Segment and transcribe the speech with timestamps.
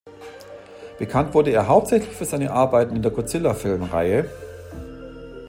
[0.97, 4.27] Bekannt wurde er hauptsächlich für seine Arbeiten in der Godzilla-Filmreihe.